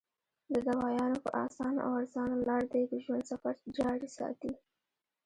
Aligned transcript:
د 0.51 0.53
دوايانو 0.69 1.17
پۀ 1.23 1.29
اسانه 1.45 1.79
او 1.85 1.91
ارزانه 1.99 2.37
لار 2.49 2.63
دې 2.73 2.81
د 2.87 2.93
ژوند 3.03 3.23
سفر 3.31 3.53
جاري 3.77 4.09
ساتي- 4.17 4.51